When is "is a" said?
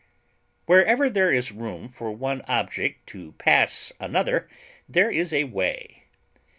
5.11-5.43